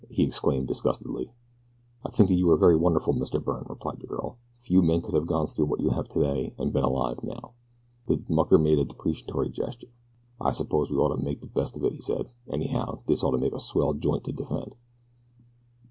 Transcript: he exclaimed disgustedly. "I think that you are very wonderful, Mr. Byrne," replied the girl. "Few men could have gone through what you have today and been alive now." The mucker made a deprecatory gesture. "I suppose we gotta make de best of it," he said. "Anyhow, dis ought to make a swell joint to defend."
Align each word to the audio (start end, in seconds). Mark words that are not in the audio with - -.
he 0.09 0.23
exclaimed 0.23 0.67
disgustedly. 0.67 1.31
"I 2.03 2.09
think 2.09 2.27
that 2.29 2.33
you 2.35 2.49
are 2.49 2.57
very 2.57 2.75
wonderful, 2.75 3.13
Mr. 3.13 3.39
Byrne," 3.43 3.67
replied 3.69 3.99
the 3.99 4.07
girl. 4.07 4.37
"Few 4.57 4.81
men 4.81 5.03
could 5.03 5.13
have 5.13 5.27
gone 5.27 5.45
through 5.45 5.65
what 5.65 5.79
you 5.79 5.91
have 5.91 6.07
today 6.07 6.55
and 6.57 6.73
been 6.73 6.83
alive 6.83 7.19
now." 7.23 7.51
The 8.07 8.19
mucker 8.27 8.57
made 8.57 8.79
a 8.79 8.83
deprecatory 8.85 9.49
gesture. 9.49 9.93
"I 10.41 10.53
suppose 10.53 10.89
we 10.89 10.97
gotta 10.97 11.21
make 11.21 11.41
de 11.41 11.47
best 11.49 11.77
of 11.77 11.83
it," 11.83 11.93
he 11.93 12.01
said. 12.01 12.31
"Anyhow, 12.49 13.03
dis 13.05 13.23
ought 13.23 13.33
to 13.33 13.37
make 13.37 13.53
a 13.53 13.59
swell 13.59 13.93
joint 13.93 14.23
to 14.23 14.31
defend." 14.31 14.73